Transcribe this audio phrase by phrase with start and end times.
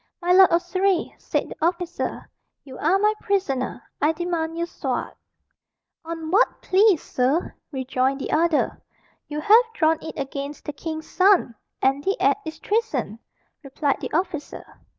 [0.19, 2.27] "My lord of Surrey," said the officer,
[2.63, 3.83] "you are my prisoner.
[4.01, 5.13] I demand your sword."
[6.03, 8.81] "On what plea, sir?" rejoined the other.
[9.27, 11.53] "You have drawn it against the king's son
[11.83, 13.19] and the act is treason,"
[13.61, 14.65] replied the officer.